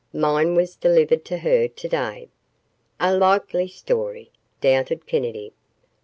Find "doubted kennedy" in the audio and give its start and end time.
4.59-5.53